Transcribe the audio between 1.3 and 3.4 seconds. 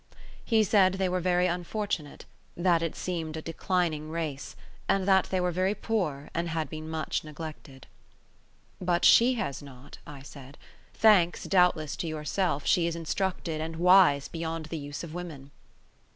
unfortunate; that it seemed